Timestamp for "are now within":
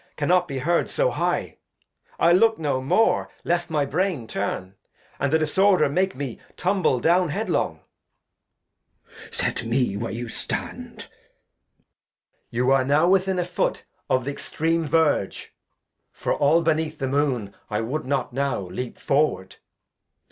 12.71-13.37